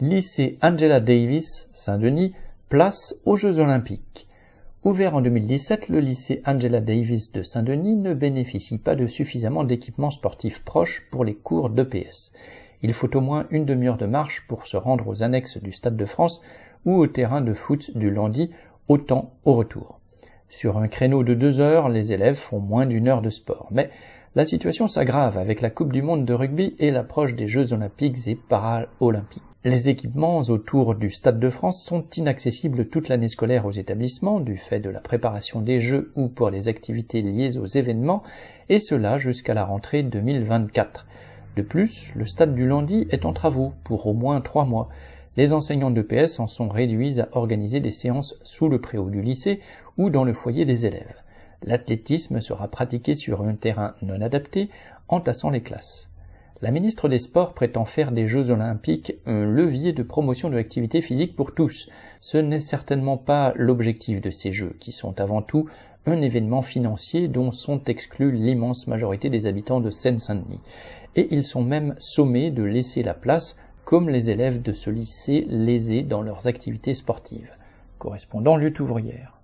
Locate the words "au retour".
19.44-19.98